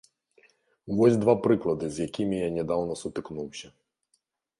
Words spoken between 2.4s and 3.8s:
нядаўна сутыкнуўся.